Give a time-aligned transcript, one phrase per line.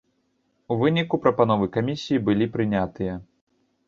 [0.75, 3.13] У выніку прапановы камісіі былі прынятыя.